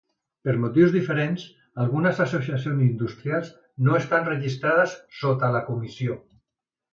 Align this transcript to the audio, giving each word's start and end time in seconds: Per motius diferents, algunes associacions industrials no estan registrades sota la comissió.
Per 0.47 0.53
motius 0.61 0.93
diferents, 0.93 1.43
algunes 1.83 2.21
associacions 2.25 2.81
industrials 2.85 3.51
no 3.89 3.99
estan 3.99 4.27
registrades 4.31 4.97
sota 5.21 5.51
la 5.59 5.63
comissió. 5.69 6.19